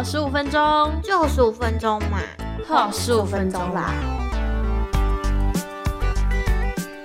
[0.00, 2.22] 好十五分钟，就十五分钟嘛，
[2.66, 3.92] 好十五分钟啦。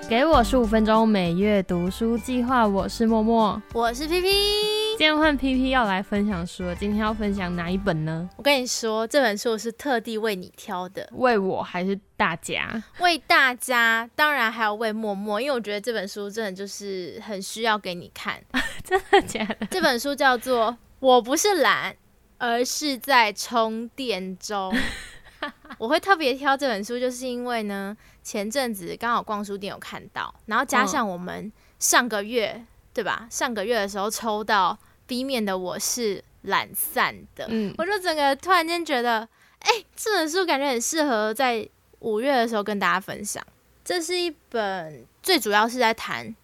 [0.08, 2.66] 给我十五分钟，每月读书计划。
[2.66, 4.30] 我是默默，我是 P P。
[4.98, 8.30] 今天换 P P 要来分享书，今天要分享哪一本呢？
[8.38, 12.82] 我跟你说，这本书是特地为你挑的，为我还是大家？
[13.02, 18.42] 为大家，当然还要为默默，因为我觉得这本书真的就是很需要给你看。
[18.86, 19.68] 真的假的？
[19.70, 20.72] 这本书叫做
[21.02, 21.92] 《我不是懒》。
[22.38, 24.74] 而是在充电中。
[25.78, 33.28] 我会特别挑这本书，就是因为呢，前阵子刚好逛书店有看到，然后加上我们上个月对吧？
[33.30, 39.28] 上个月的时候抽到 B 面的，我是懒散的，嗯，我就整个突然间觉得，
[39.60, 41.68] 哎，这本书感觉很适合在
[42.00, 43.46] 五月的时候跟大家分享。
[43.84, 46.36] 这是一本最主要是在谈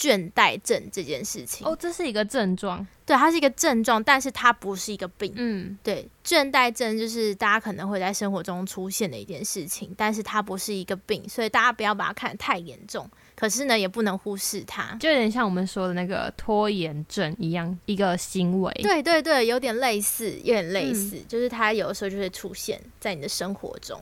[0.00, 1.66] 倦怠症这件事情。
[1.66, 2.86] 哦，这是一个症状。
[3.04, 5.32] 对，它是一个症状，但是它不是一个病。
[5.36, 13.06] 嗯，对，倦怠症就是大家可能会在生活中出现的一件事情，但是它不是一个病，所以大家不要把它看得太严重。
[13.34, 18.72] 可是呢，也不能忽视它，就有点像我们说的那个拖延症一样，一个行为。
[18.80, 24.00] 对对对，有点类似，有点类似，就是它有的时候就会出现在你的生活中。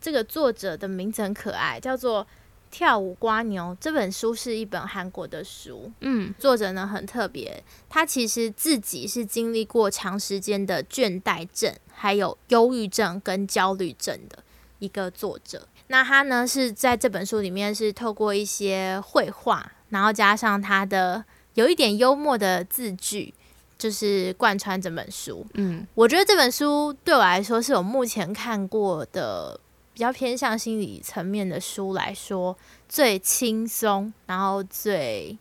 [0.00, 2.26] 这个作者的名字很可爱，叫做。
[2.70, 14.38] 跳舞瓜牛这本书是一本韩国的书，嗯，作者呢很特别，他其实自己是经历过长时间的倦怠症，还有忧郁症跟焦虑症的
[14.78, 15.66] 一个作者。
[15.88, 23.32] 那他呢是在这本书里面是透过一些绘画，然后加上他的有一点幽默的字句，
[23.78, 25.46] 就是贯穿整本书。
[25.54, 29.58] 嗯，我觉得这本书对我来说是我目前看过的。
[29.98, 32.56] 比较偏向心理层面的书来说，
[32.88, 35.36] 最轻松，然后最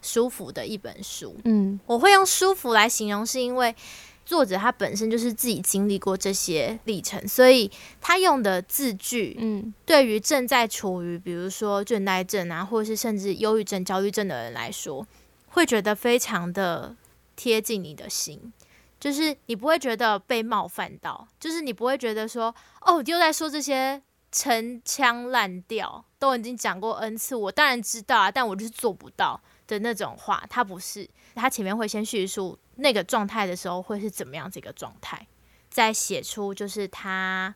[0.00, 1.36] 舒服的一本书。
[1.44, 3.76] 嗯，我会用舒服来形容，是因为
[4.24, 7.70] 作者他本身就是自己经历过这些历程，所以
[8.00, 15.06] 他用的字句，嗯，对于正在处于比如说倦怠症啊，或者是甚至忧郁症、焦虑症的人来说，
[15.48, 16.96] 会觉得非常的
[17.36, 18.54] 贴近你的心。
[19.00, 30.44] 就是你不会觉得被冒犯到，就是你不会觉得说，哦，又在说这些陈腔滥调，都已经讲过 n 次，我当然知道啊，但我就是做不到的那种话。
[30.50, 35.26] 他不是，他前面会先叙述那个状态的时候会是怎么样这个状态，
[35.70, 37.54] 再写出就是他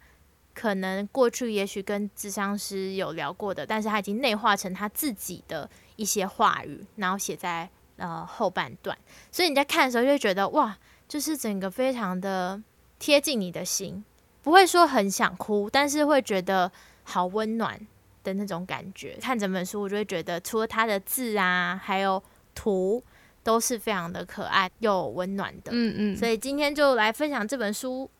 [0.55, 8.97] 可能过去也许跟智商师有聊过的，但是他已经内化成他自己的一些话语，然后写在呃后半段，
[9.33, 10.79] 所以你在看的时候就会觉得哇。
[11.13, 12.59] 就是整个非常的
[12.99, 14.03] 贴近你的心，
[14.41, 17.79] 不会说很想哭，但是会觉得好温暖
[18.25, 19.19] 的那种感觉。
[19.21, 22.23] 看整本书，我就会觉得除了它的字啊，还有
[22.55, 23.05] 图，
[23.43, 25.71] 都是非常的可爱又温暖的。
[25.75, 26.17] 嗯嗯。
[26.17, 28.11] 所以今天就来分享这本书。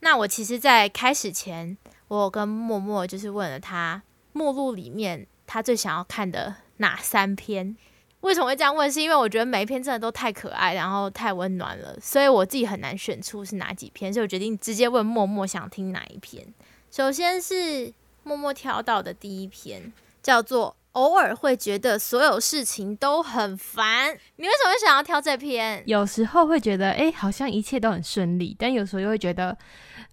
[0.00, 4.02] 那我其实，在开始前，我跟默默就是问了他
[4.34, 7.74] 目录里面他最想要看的哪三篇。
[8.22, 8.90] 为什么会这样问？
[8.90, 16.46] 是因为我觉得每一篇真的都太可爱，然后太温暖了，所以我自己很难选出是哪几篇，所以我决定直接问默默想听哪一篇。
[16.90, 24.10] 首先是默默挑到的第一篇，叫做《偶尔会觉得所有事情都很烦》。
[24.36, 25.82] 你为什么会想要挑这篇？
[25.86, 29.56] 有时候会觉得，哎，好像一切都很顺利，但有时候又会觉得，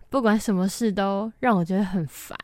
[0.09, 2.36] 不管什么事都让我觉得很烦。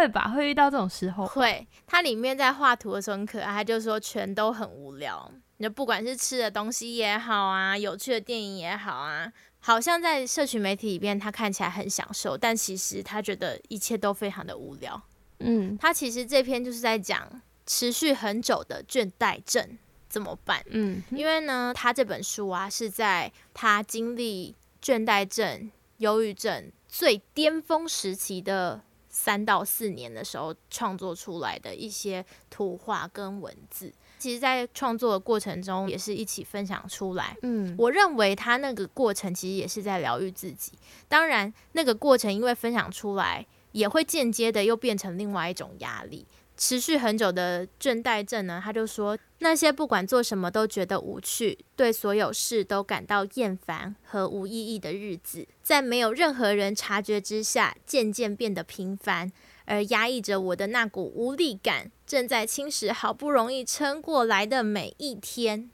[0.00, 1.26] 会吧，会遇到这种时候。
[1.26, 5.30] 会，它里面在画图的时候很可爱，他就说全都很无聊。
[5.58, 14.98] 你就不管是吃的东西也好啊，有趣的电影也好啊，好像在社群媒体里面他看起来很享受，但其实他觉得一切都非常的无聊。
[15.40, 19.76] 嗯，他其实这篇就是在讲持续很久的倦怠症
[20.08, 20.64] 怎么办。
[20.70, 28.80] 嗯，因为呢，他这本书啊是在他经历倦怠症、忧郁症最巅峰时期的。
[29.10, 37.36] 三到四年的时候创作出来的一些图画跟文字，其实，在创作的过程中也是一起分享出来。
[37.42, 40.72] 嗯，我认为他那个过程其实也是在疗愈自己。
[41.08, 46.24] 当然，那个过程因为分享出来，也会间接的又变成另外一种压力。
[46.60, 59.32] 持续很久的倦怠症呢，他就说那些不管做什么都觉得无趣，对所有事都感到厌烦和无意义的日子，在没有任何人察觉之下，渐渐变得平凡，
[59.64, 65.70] 而压抑着我的那股无力感，正在侵蚀好不容易撑过来的每一天。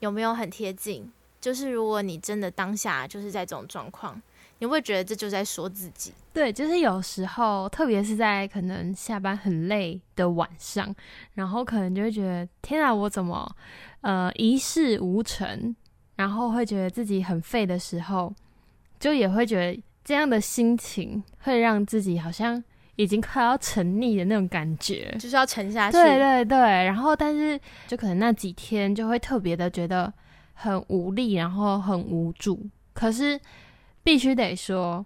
[0.00, 1.10] 有没有很贴近？
[1.40, 4.20] 就是如果你真的当下就是在这种状况。
[4.62, 6.12] 你会觉得这就在说自己？
[6.32, 10.94] 对，就是有时候，特别是在可能下班很累的晚上，
[11.34, 13.56] 然后可能就会觉得天啊，我怎么
[14.02, 15.74] 呃一事无成，
[16.14, 18.32] 然后会觉得自己很废的时候，
[19.00, 22.62] 就也会觉得这样的心情会让自己好像
[22.94, 25.98] 已经快要沉溺的那种感觉，就是要沉下去。
[25.98, 30.14] 对对对，然后但是就可能那几天就会特别的觉得
[30.54, 32.64] 很无力，然后很无助。
[32.94, 33.40] 可是
[34.02, 35.04] 必须得说，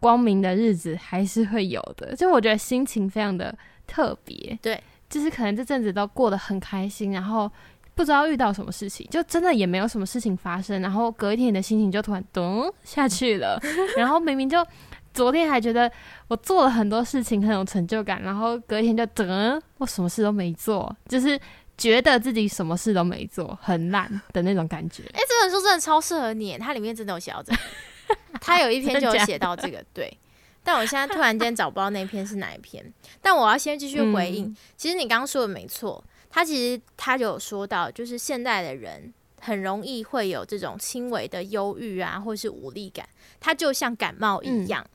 [0.00, 2.14] 光明的日子还是会有的。
[2.16, 3.56] 就我觉得心情非常的
[3.86, 7.50] 特别，对，就是可能这阵子都过得很开心，然后。
[7.94, 13.60] 不知道遇到什么事情，就真的也没有什么事情发生，然后隔一天你的心情就突然咚下去了，
[13.98, 14.64] 然后明明就
[15.12, 15.90] 昨天还觉得
[16.28, 21.36] 我做了很多事情很有成就感，然后隔一天就噔，我什么事都没做，就是
[21.76, 25.02] 觉得自己什么事都没做，很烂的那种感觉。
[25.12, 27.58] 哎，这本书真的超适合你，它里面真的有写到这个，
[28.42, 30.16] 它有一篇就有写到这个，对。
[30.64, 32.92] 但我现在突然间找不到那篇是哪一篇，
[33.22, 34.54] 但我要先继续回应。
[34.76, 36.02] 其实你刚刚说的没错。
[36.30, 43.08] 他其实他有说到，就是现代的人很容易会有这种轻微的忧郁啊，或是无力感。
[43.40, 44.86] 它就像感冒一样，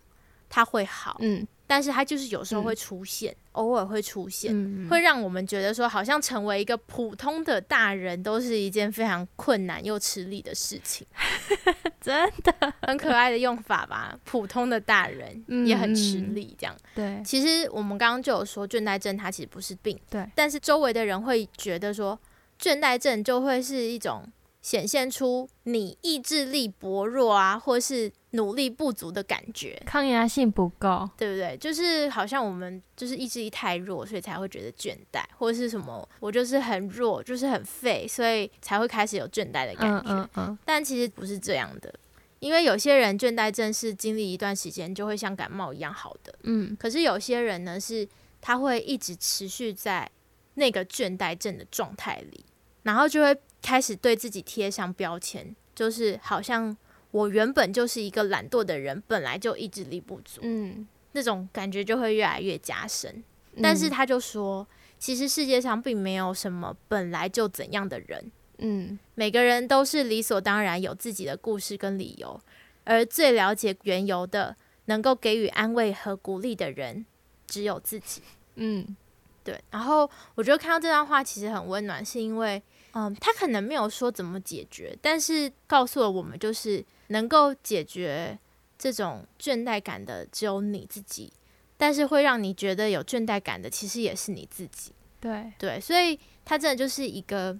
[0.47, 1.17] 它会好。
[1.21, 1.47] 嗯。
[1.65, 4.53] 但是它就是有时候会出现，偶尔会出现，
[4.89, 11.07] 会让我们觉得说，好像成为一个普通的大人都是一件非常困难又吃力的事情。
[12.01, 14.17] 真的很可爱的用法吧？
[14.25, 16.75] 普通的大人也很吃力，这样。
[16.93, 19.97] 对，其实我们刚刚就有说，倦怠症它其实不是病。
[20.09, 22.19] 对，但是周围的人会觉得说，
[22.59, 24.23] 倦怠症就会是一种。
[24.63, 31.55] 显现出你意志力薄弱啊，或是努力不足的感觉，抗压性不够，对不对？
[31.57, 40.03] 就是好像我们就是意志力太弱，所以才会觉得倦怠，或者是什么我就是很弱，就是很废，所以才会开始有倦怠的感觉。
[40.05, 40.57] 嗯嗯。
[40.63, 41.93] 但其实不是这样的，
[42.39, 46.33] 因为有些人倦怠症是经历一段时间就会像感冒一样好的。
[46.43, 46.73] 嗯。
[46.79, 48.07] 可是有些人呢，是
[48.39, 50.09] 他会一直持续在
[50.53, 52.45] 那个倦怠症的状态里。
[52.83, 53.33] 然后就会
[53.63, 56.75] 开始对自己贴上标签，就是好像
[57.11, 63.23] 我原本就是一个懒惰的人，本来就意志力不足，嗯，那种感觉就会越来越加深。
[63.61, 64.67] 但是他就说，
[64.99, 72.37] 其实世界上并没有什么本来就怎样的人，嗯，每个人都是理所当然有自己的故事跟理由，
[72.83, 77.05] 而最了解缘由的，能够给予安慰和鼓励的人，
[77.47, 78.21] 只有自己，
[78.55, 78.97] 嗯，
[79.43, 79.63] 对。
[79.71, 82.61] 然后我觉得看到这段话其实很温暖，是因为。
[82.93, 88.37] 嗯，他可能没有说怎么解决，但是告诉了我们，就是能够解决
[88.77, 91.33] 这种倦怠感的只有你自己，
[91.75, 94.93] 但是会让你觉得有倦怠感的，其实也是你自己。
[95.19, 97.57] 对对，所以他真的就是一个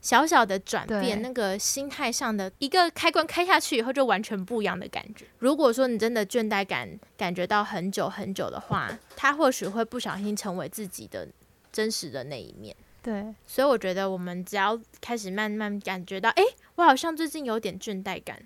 [0.00, 5.26] 小小的转变，那个心态上的一个开关开下去以后，就完全不一样的感觉。
[5.38, 11.26] 如果说你真的倦怠感感觉到很久很久的话，他或许会不小心成为自己的
[11.72, 12.76] 真实的那一面。
[13.06, 16.42] 对，所以我觉得我们只要开始慢慢感觉到，哎，
[16.74, 18.42] 我好像最近有点倦怠感，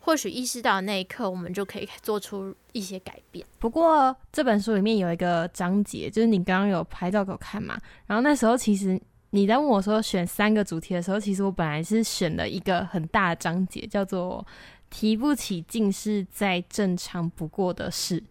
[0.00, 3.44] 或许意识到那一刻，我们就可以做出一些改变。
[3.58, 14.42] 不过这本书里面有一个章节，就是你刚刚有拍照给我看嘛，然后那时候其实你在问我说选三个主题的时候，其实我本来是选了一个很大的章节，叫做
[14.88, 18.24] “提不起劲是再正常不过的事”，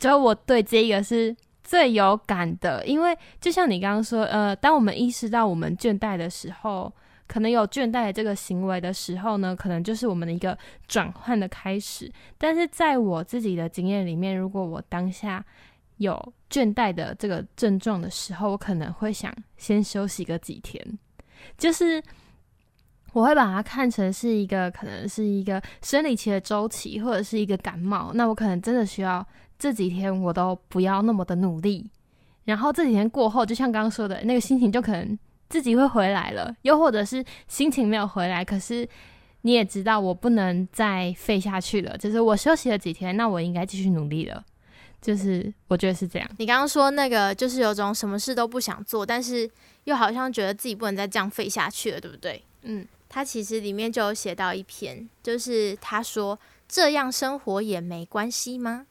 [0.00, 1.36] 就我对这个是。
[1.66, 6.92] 最有感的，因为就像你刚刚说，呃，当我们意识到我们倦怠的时候，
[7.26, 12.08] 可能有倦怠的这个行为的时候呢，可能就是我们的一个转换的开始。
[12.38, 15.44] 但是在我自己的经验里面，如果我当下
[15.96, 20.80] 有倦怠的这个症状的时候，我可能会想先休息个几天，
[21.58, 22.00] 就是
[23.12, 29.26] 我会把它看成是一个可能是一个生理期的周期，或者是一个感冒，那我可能真的需要。
[29.58, 31.90] 这几天我都不要那么的努力，
[32.44, 36.54] 然后这几天过后，就像刚刚说的那个心情，就可能自己会回来了。
[36.62, 38.88] 又或者是心情没有回来，可是
[39.42, 41.96] 你也知道我不能再废下去了。
[41.96, 44.44] 就是我休息了几天，那我应该继续努力了。
[45.00, 46.28] 就是我觉得是这样。
[46.38, 49.48] 你刚刚说那个，就是有种什么事都不想做，但是
[49.84, 52.42] 又好像觉得自己不能再这样废下去了，对不对？
[52.62, 56.36] 嗯，他其实里面就有写到一篇，就是他说
[56.66, 58.86] 这样生活也没关系吗？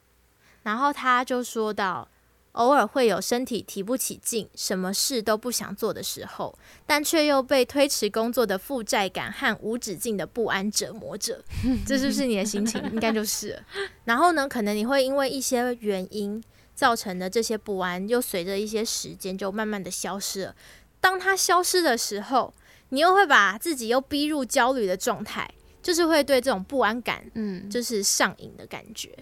[0.65, 2.07] 然后他就说到，
[2.53, 6.57] 偶尔会有身体提不起劲，什么事都不想做的时候，
[6.88, 11.39] 但却又被推迟工作的负债感和无止境的不安折磨着。
[11.86, 13.63] 这就是你的心情，应该就是。
[14.05, 16.43] 然后呢，可能你会因为一些原因
[16.74, 20.55] 造成的这些不安，又随着一些时间就慢慢的消失了。
[21.00, 22.51] 当它消失的时候，
[22.89, 25.48] 你又会把自己又逼入焦虑的状态，
[25.84, 29.15] 就是会对这种不安感，嗯，就是上瘾的感觉。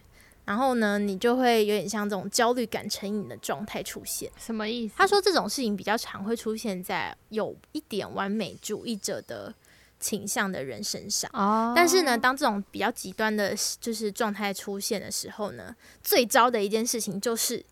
[0.46, 4.30] 然后呢，你就会有点像这种焦虑感成瘾的状态出现。
[4.38, 4.96] 什么意思？
[4.98, 9.54] 他说这种事情比较常会出现在有一点完美主义者的
[10.00, 11.32] 倾向的人身上。
[11.34, 17.66] 哦，但是呢，当这种比较极端的，就是状态出现的时候呢，最糟的一件事情就是，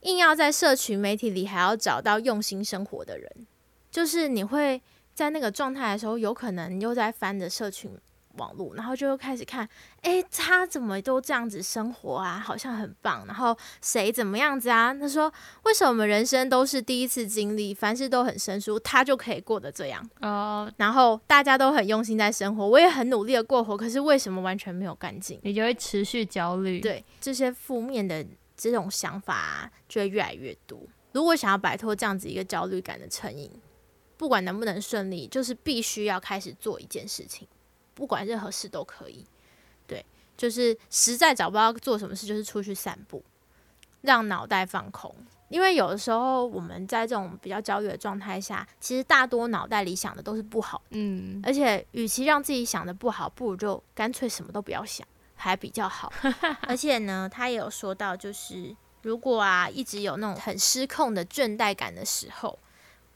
[0.00, 3.46] 硬要在社群媒体里还要找到用心生活的人，
[3.90, 4.80] 就是你会
[5.14, 7.90] 在那个状态的时候，有可能又在翻着社群。
[8.36, 9.68] 网络，然后就开始看，
[10.02, 12.38] 哎，他怎么都这样子生活啊？
[12.38, 13.24] 好像很棒。
[13.26, 14.92] 然后谁怎么样子啊？
[14.94, 15.32] 他说，
[15.64, 20.08] 为什么我们人生都是第一次经历，凡事都很生疏，他就可以过得这样？
[20.20, 20.70] 哦。
[20.76, 25.38] 然后大家都很用心在生活，我也很努力的过活，可是为什么完全没有干劲？
[25.42, 26.80] 你就会持续焦虑。
[26.80, 28.24] 对，这些负面的
[28.56, 30.80] 这种想法就会越来越多。
[31.12, 33.48] 如果想要摆脱这样子一个焦虑感的成瘾，
[34.16, 37.46] 不管能不能顺利，就是必须要开始做一件事情。
[37.94, 39.24] 不管任何事都可以，
[39.86, 40.04] 对，
[40.36, 43.22] 就是实在找不到做什么事，就是出去散步，
[44.02, 45.14] 让脑袋放空。
[45.50, 56.12] 因为有的时候我们在这种比较焦虑的状态下，其实大多脑袋里想的都是不好，嗯，而且与其让自己想的不好，不如就干脆什么都不要想，还比较好。
[56.66, 62.58] 而且呢，他也有说到，就是如果啊一直有那种很失控的倦怠感的时候，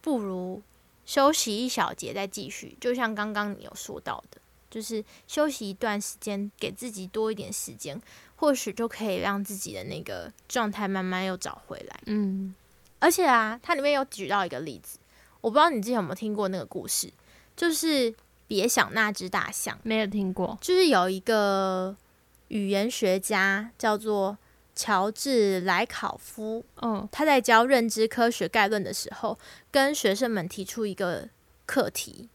[0.01, 0.63] 不如
[1.07, 2.77] 休息一小节再继续。
[2.81, 4.39] 就像刚刚你有说到的。
[4.71, 8.01] 就是休息一段时间，给自己多一点时间，
[8.37, 12.01] 或许就可以让自己的那个状态慢慢又找回来。
[12.07, 12.55] 嗯，
[12.99, 14.99] 而且啊，它里面有举到一个例子，
[15.41, 17.11] 我不知道你之前有没有听过那个故事，
[17.57, 18.15] 就是
[18.47, 20.59] 别想那只大象，没有听过。
[20.61, 21.97] 就是有一个
[22.49, 24.37] 语言学家叫做
[24.75, 29.39] 乔治莱考夫，嗯，他在教认知科学概论的时候，
[29.71, 31.29] 跟学生们提出一个
[31.65, 32.29] 课题。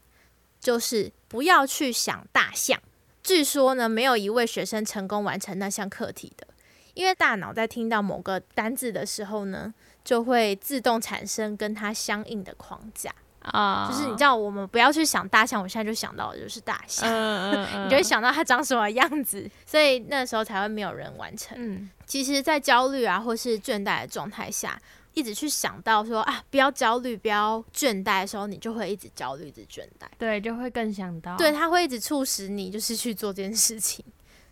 [0.60, 2.78] 就是不要去想大象。
[3.20, 6.46] 据说呢，没有一位学生成功完成那项课题的，
[6.94, 9.74] 因为大脑在听到某个单字的时候呢，
[10.04, 13.12] 就会自动产生跟它相应的框架
[13.42, 13.88] 啊。
[13.90, 17.10] 就是你知道，我们不要去想大象，我现在就想到的就是大象，
[17.84, 21.58] 你就会想到它长什么样子，所以那时候才会没有人完成。
[21.60, 24.80] 嗯，其实，在焦虑啊或是倦怠的状态下。
[25.14, 30.06] 一直去想到说啊，不要焦虑，不要倦怠的时候，你就会一直焦虑，一直倦怠。
[30.18, 31.36] 对，就会更想到。
[31.36, 34.04] 对，它会一直促使你就是去做这件事情，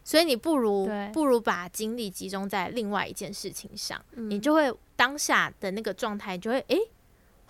[0.02, 6.78] 所以你不如不如把精力集中在另外一件事情上，你就会当下的那个状态就会诶。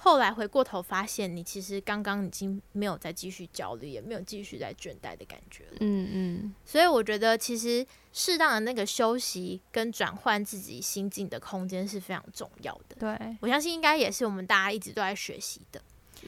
[0.05, 5.77] 后来回过头发现，你其实刚刚已经没有再继续焦虑，也没有继续在倦怠的感觉了。
[5.79, 6.55] 嗯嗯。
[6.67, 12.97] 所以我觉得，其实适当的那个休息跟转换自己心境的空间是非常重要的。
[12.99, 15.81] 对，我相信应该也是我们大家一直都在学习的。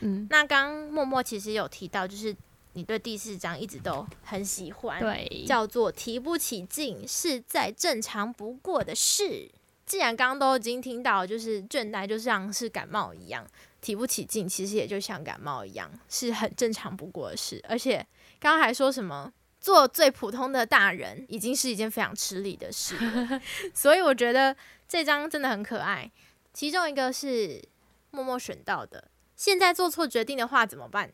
[0.02, 0.24] 嗯。
[0.30, 2.32] 那刚默默其实有提到，就是
[2.74, 9.50] 你对第四章一直都很喜欢，对，叫做提不起劲是再正常不过的事。
[9.86, 13.46] 既然刚刚都已经听到，就是倦怠就像是感冒一样，
[13.80, 17.62] 提不起劲，其实也就像感冒一样，是很正常不过的事。
[17.68, 17.96] 而且
[18.40, 22.96] 刚刚还说什么做最普通的大人，已经是一件非常吃力的事。
[23.74, 24.56] 所以我觉得
[24.88, 26.10] 这张真的很可爱。
[26.52, 27.62] 其中一个是
[28.10, 31.10] 默默选到的，现在做错决定的话怎么办？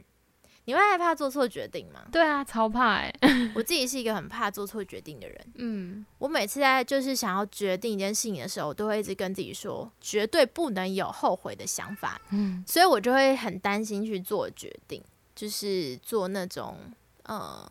[0.71, 2.07] 你会害怕做错决定吗？
[2.13, 3.13] 对啊，超怕哎！
[3.57, 5.47] 我自己是一个很怕做错决定的人。
[5.57, 12.21] 嗯，我每次在就是想要决定一件事情的时候，我都会一直跟自己说，绝对不能有后悔的想法。
[12.31, 15.03] 嗯，所以我就会很担心去做决定，
[15.35, 16.77] 就是做那种
[17.25, 17.69] 呃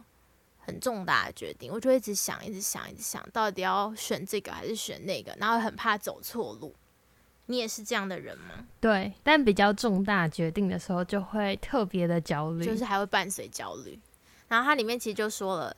[0.58, 6.76] 很重大的决定，我就一直想，一直想，一直想到底要选这个还是选那个，然后很怕走错路。
[7.50, 8.68] 你也是这样的人吗？
[8.80, 14.00] 对，但比较重大决定的时候就会特别的焦虑，就是还会伴随焦虑。
[14.48, 15.76] 然后它里面其实就说了，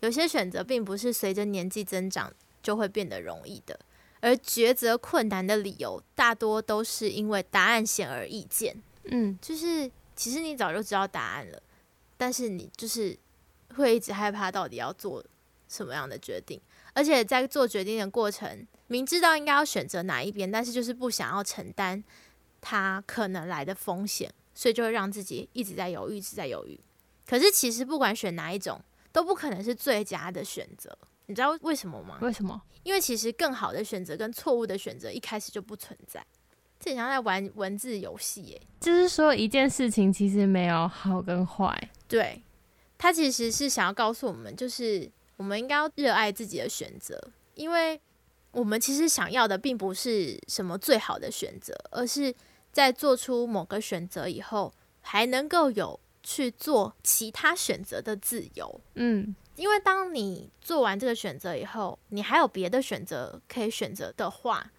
[0.00, 2.30] 有些选择并不是随着年纪增长
[2.62, 3.80] 就会变得容易的，
[4.20, 8.76] 而抉择困难的理由大多都是因为答案显而易见。
[9.04, 11.62] 嗯，就是其实你早就知道答案了，
[12.18, 13.18] 但是你就是
[13.76, 15.24] 会一直害怕到底要做
[15.70, 16.60] 什么样的决定，
[16.92, 18.66] 而且在做决定的过程。
[18.94, 22.02] 明知道应该要选择哪一边，但是就是不想要承担
[22.60, 26.78] 他可能来的风险，所以就会让自己一直在犹豫，一直在犹豫。
[27.26, 30.96] 可是其实不管选哪一种，都不可能是最佳的选择。
[31.26, 32.18] 你知道为什么吗？
[32.22, 32.62] 为什么？
[32.84, 36.24] 因为其实更好的选择跟错误的选择一开始就不存在。
[36.78, 41.90] 这像在玩文字游戏耶，就是说一件事情其实没有好跟坏。
[42.06, 42.40] 对，
[42.96, 47.20] 他其实是想要告诉我们，就是我们应该要热爱自己的选择，
[47.56, 48.00] 因为。
[48.54, 52.34] 我们其实想要的并不是什么最好的选择，而是
[52.72, 58.80] 在做出某个选择以后，还能够有去做其他选择的自由。
[58.94, 64.70] 嗯，因为当你做完这个选择以后，你还有别的选择可以选择的话，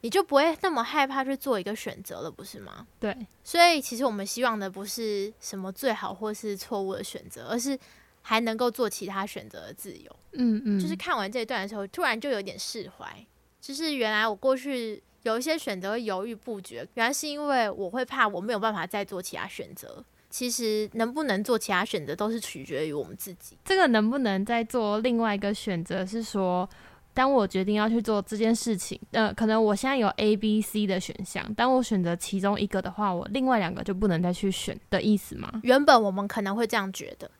[0.00, 2.86] 你就不会那么害怕去做一个选择了，不是吗？
[2.98, 7.78] 对，所以其实我们希望的不是什么最好或是错误的选择，而是
[8.22, 10.16] 还能够做其他选择的自由。
[10.32, 13.26] 嗯嗯，就是看完这一段的时候，突然就有点释怀。
[13.60, 20.04] 就是原来我过去有一些选择犹豫不决，原来是因为我会怕我没有办法再做其他选择。
[20.30, 23.56] 其实能不能做其他选择，都是取决于我们自己。
[23.64, 26.68] 这个能不能再做另外一个选择，是说，
[27.14, 35.60] 当我决定要去做这件事情，呃，可能我现在有 A、B、C 的选项，当我选择其中一个的话，我另外两个就不能再去选的意思吗？
[35.62, 37.30] 原本我们可能会这样觉得，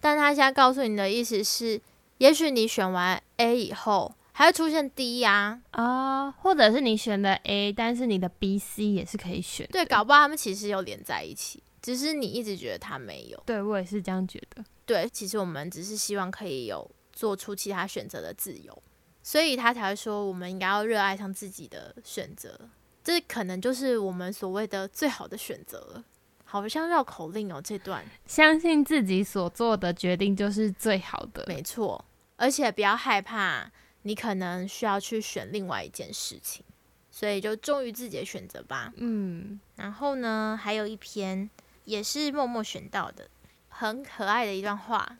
[0.00, 1.80] 但他现在告诉你的意思是，
[2.18, 9.66] 也许你选完 A 以后，还会出现 D 呀，啊，或者是你选的 A，但是你的 B、C 也是可以选。
[9.72, 11.62] 对，搞不好他们其实有连在一起。
[11.82, 14.64] 只是你一直觉得他没有，对我也是这样觉得。
[14.84, 18.82] 对，其实我们只是希望可以有做出其他选择的自由，
[19.22, 22.58] 所以他才会说我们应该要热爱上自己的选择，
[23.04, 26.02] 这可能就是我们所谓的最好的选择。
[26.46, 32.02] 好像绕口令哦，这段相信自己所做的决定就是最好的，没错。
[32.36, 33.70] 而且不要害怕，
[34.02, 36.64] 你可能需要去选另外一件事情，
[37.10, 38.94] 所以就忠于自己的选择吧。
[38.96, 41.50] 嗯，然后呢，还有一篇。
[41.86, 43.28] 也是默默选到的，
[43.68, 45.18] 很可爱的一段话。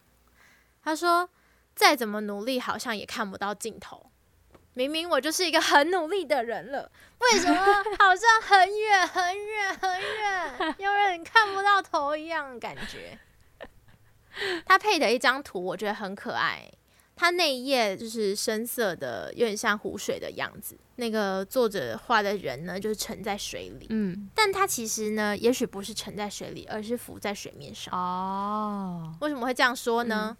[0.82, 1.30] 他说
[1.76, 4.10] ：“再怎么努力，好像也看不到尽头。
[4.76, 6.90] 明明我就是一个很努力的人了，
[7.20, 7.56] 为什么
[7.98, 13.18] 好像很远很远很远，有人看不到头一样感觉？”
[14.66, 16.70] 他配的一张图，我觉得很可爱。
[17.16, 20.76] 他那一页就是深色的，有点像湖水的样子。
[20.96, 23.86] 那个作者画的人呢，就是沉在水里。
[23.88, 27.94] 嗯，但他其实呢，也许不是沉在水里，而是浮在水面上。
[27.94, 30.36] 哦，为什么会这样说呢？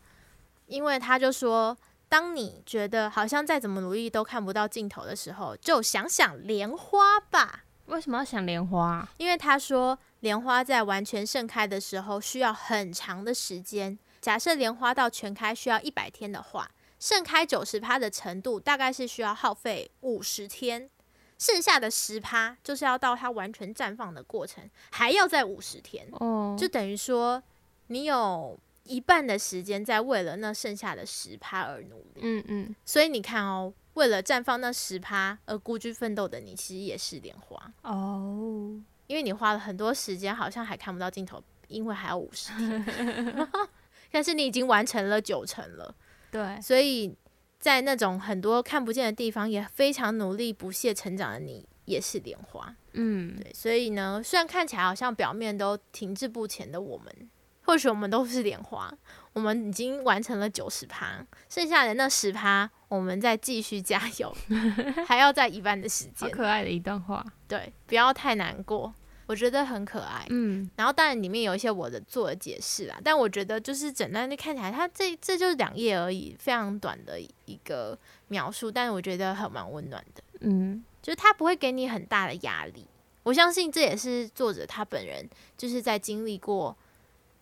[0.66, 1.74] 因为他就说，
[2.08, 7.64] 当你觉得好像再怎么努力都看不到尽头的时候，就想想莲花吧。
[7.86, 9.08] 为什么要想莲花？
[9.16, 13.98] 因为他说，莲花在完全盛开的时候需要很长的时间。
[14.20, 20.90] 假设莲花到全开需要一百天的话，盛开九十趴的程度大概是需要耗费五十天，
[21.38, 26.08] 剩下的十趴就是要到它完全绽放的过程还要再五十天。
[26.12, 27.40] 哦，就等于说
[27.86, 32.20] 你有一半的时间在为了那剩下的十趴而努力。
[32.22, 42.84] 嗯嗯，所以你看哦，为了绽放那十趴而孤军奋斗的你，其实也是莲花哦，因为你花了很多时间，好像还看不到尽头，因为还有五十天。
[44.12, 45.94] 但是你已经完成了九成了，
[46.30, 47.14] 对，所以
[47.58, 53.52] 在那种很多看不见的地方，也非常努力不懈成长的你，也是莲花，嗯，对。
[53.52, 57.30] 所以呢，虽然看起来好像表面都停滞不前的我们，
[57.66, 58.90] 或许我们都是莲花，
[59.32, 64.34] 我们已经完成了九十趴，剩下的那十趴，我们再继续加油，
[65.06, 66.30] 还要在一半的时间。
[66.30, 68.94] 可爱的一段话，对，不要太难过。
[69.26, 77.98] 我觉得很可爱，嗯，然后当然里面有一些我的做的解释啦，但我觉得就是整段的看起来，它这这就是两页而已，非常短的一个
[78.28, 82.86] 描述，但是我觉得很蛮温暖的，嗯，就是它不会给你很大的压力，
[83.24, 86.78] 我相信这也是作者他本人就是在经历过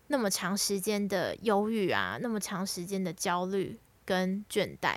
[0.07, 4.95] 那么长时间的忧郁啊，那么长时间的焦虑跟倦怠。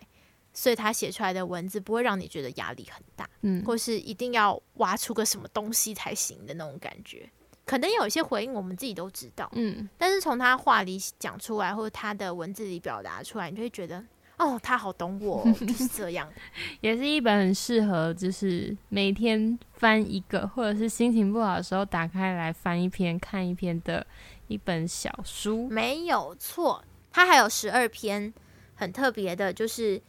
[0.51, 7.31] 所以他写出来的文字不会让你觉得压力很大，嗯，或是一定要挖出个什么东西才行的那种感觉。
[7.65, 14.05] 可能有一些回应我们自己都知道，嗯，但是从他话里讲出来，或者他的文字里表达出来，你就会觉得，
[14.39, 16.33] 哦，他好懂我，就是这样。
[16.81, 24.07] 也是一本很适合，就是每天翻一个，或者是心情不好的时候打开来翻一篇、看一篇的
[24.47, 25.69] 一本小书。
[25.69, 28.33] 没有错，他还有十二篇
[28.75, 30.01] 很特别的，就是。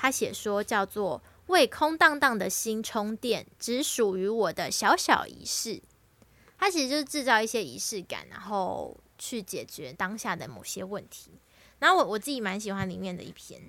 [0.00, 5.82] 他写说叫做为空荡荡的心充电，只属于我的小小仪式。
[6.56, 11.32] 他其实就是制造一些仪式感，然后去解决当下的某些问题。
[11.78, 13.60] 然后我我自己蛮喜欢里面的一篇，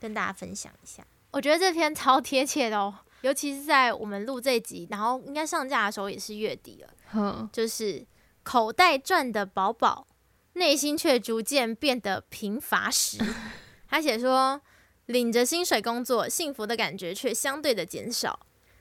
[0.00, 1.06] 跟大家分享一下。
[1.30, 7.48] 我觉得这篇超贴切的哦， 尤其是在我们录这集，然后应该上架的时候也是月底了。
[7.52, 8.06] 就是
[8.42, 10.06] 口袋赚的饱饱，
[10.54, 13.18] 内心却逐渐变得贫乏时。
[13.88, 14.60] 他写说。
[15.08, 18.38] 领着薪水工作，幸福的感觉却相对的减少，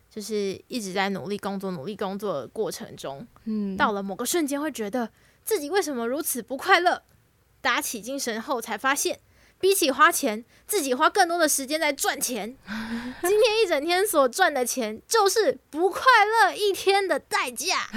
[0.10, 5.10] 就是一直在努力工作、努力工作的过程中，嗯，到了某个瞬间，会觉得
[5.46, 7.02] 自己为什么如此不快乐？
[7.62, 9.20] 打起精神后，才发现，
[9.60, 12.56] 比起花钱，自己花更多的时间在赚钱。
[13.22, 17.88] 今天一整天所赚的钱，就是不快乐一天的代价。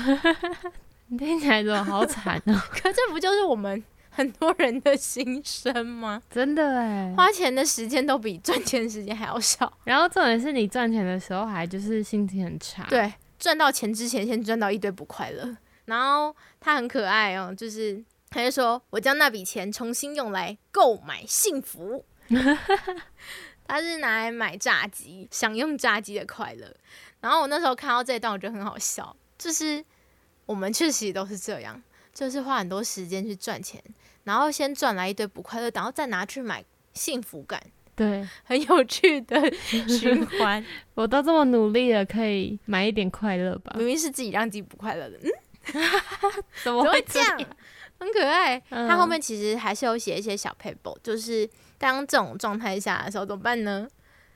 [1.08, 2.66] 你听起来怎么好惨啊？
[2.70, 6.22] 可这不就是我们很多人的心声吗？
[6.30, 9.72] 真的哎，花钱的时间都比赚钱的时间还要少。
[9.84, 12.86] 然后重点是你赚钱的时候还就是心情很差。
[12.88, 15.56] 对，赚到钱之前先赚到一堆不快乐。
[15.86, 22.04] 然后他很可爱哦，就是他就说我将那笔钱重新用来购买幸福。
[23.66, 26.74] 他是拿来买炸鸡，享用炸鸡的快乐。
[27.20, 29.84] 然后我那时候看到这一段，我觉得很好笑，就是
[30.46, 31.80] 我们确实都是这样，
[32.12, 33.80] 就是花很多时间去赚钱，
[34.24, 36.64] 然后先赚来一堆不快乐，然后再拿去买
[36.94, 37.62] 幸福感，
[37.94, 39.40] 对， 很有趣的
[39.86, 40.64] 循环。
[40.94, 43.72] 我都这么努力了，可以买一点快乐吧？
[43.76, 45.30] 明明是自己让自己不快乐的，嗯，
[46.64, 47.38] 怎么会这样？
[48.00, 48.58] 很可爱。
[48.70, 53.86] 他后面其实还是有写一些小 paper，就是当这种状态下的时候怎么办呢？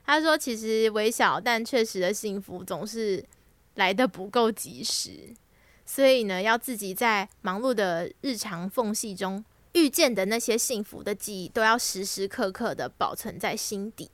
[0.05, 3.25] 他说：“其实微小但确实的幸福总是
[3.73, 5.33] 来的不够及时，
[5.83, 14.11] 所以呢，要自己在忙碌的日常缝隙中遇见的那些幸福的记忆，都要时时刻刻的保存在心底。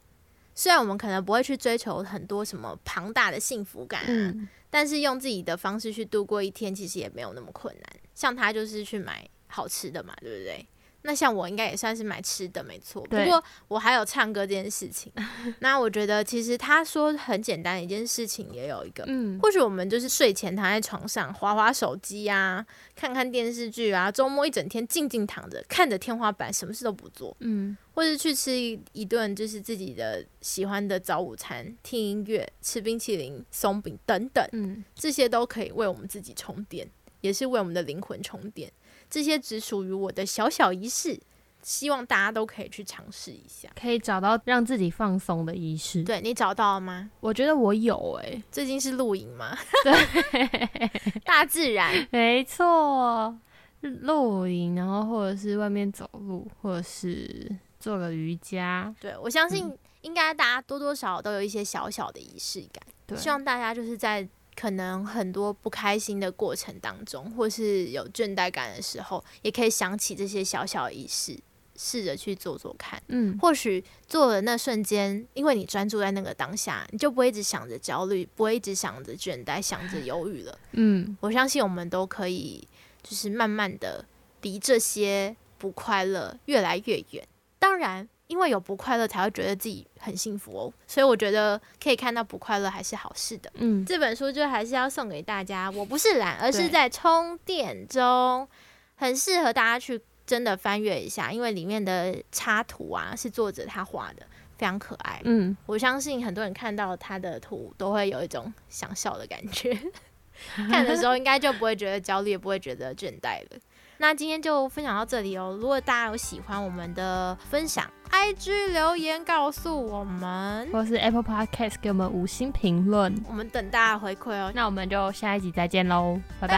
[0.55, 4.33] 虽然我们可能不会去追求很多什么庞大的幸福感啊，
[4.69, 7.85] 但是用自己的方式去度过一天，其实也没有那么困难。
[8.15, 10.65] 像他就是去买好吃的嘛，对不对？”
[11.03, 15.11] 那像我应该也算是买吃的没错，不过我还有唱歌这件事情。
[15.57, 22.63] 那我觉得其实他说很简单的一件事情也有一个，嗯，或许我们就是睡前躺在床上划划手机啊，
[22.95, 36.87] 看看电视剧啊，周末一整天静静躺着看着天花板，什么事都不做，嗯，或者去吃一一顿就是自己的喜欢的早午餐，听音乐，吃冰淇淋、松饼等等，嗯，这些都可以为我们自己充电，
[37.21, 38.71] 也是为我们的灵魂充电。
[39.11, 41.19] 这些只属于我的小小仪式，
[41.61, 46.01] 希望大家都可以去尝试一下，可以找到让自己放松的仪式。
[46.03, 47.11] 对你找到了吗？
[47.19, 49.55] 我觉得我有诶，最近是露营吗？
[49.83, 53.37] 对， 大自然，没错，
[53.81, 58.95] 露营，然后或者是外面走路，或者是做个瑜伽。
[59.01, 62.81] 对我相信，应该大家多多少少都有一些小小的仪式感。
[63.05, 64.25] 对，希望大家就是在。
[64.55, 71.37] 可能很多不开心的过程当中，或是有倦怠感的时候，也可以想起这些小小仪式，
[71.75, 73.01] 试着去做做看。
[73.07, 80.59] 嗯，或许做的那瞬间，因为你专注在那个当下，你就不会一直想着焦虑，不会一直想着倦怠，想着忧郁了。
[80.73, 82.67] 嗯，我相信我们都可以，
[83.01, 84.05] 就是慢慢的
[84.41, 87.27] 离这些不快乐越来越远。
[87.57, 88.07] 当然。
[88.31, 90.73] 因为有不快乐，才会觉得自己很幸福哦。
[90.87, 93.51] 所以我觉得可以看到不快乐还是好事的。
[93.55, 95.69] 嗯，这本书就还是要送给大家。
[95.69, 98.47] 我不是懒，而是在充电中，
[98.95, 101.29] 很适合大家去真的翻阅一下。
[101.29, 104.25] 因为里面的插图啊，是作者他画的，
[104.57, 105.21] 非常可爱。
[105.25, 109.77] 嗯，我相信很多人看到他的图都会有一种想笑的感觉。
[110.55, 113.59] 看的时候应该就不会觉得焦虑，也不会觉得倦怠了。
[114.01, 115.55] 那今天就分享到这里哦。
[115.61, 124.51] 如果大家有喜欢我们的分享，IG 留言告诉我们，或是 Apple Podcast 给我们五星评论，我们等大家回馈哦。
[124.55, 126.57] 那我们就下一集再见喽，拜拜。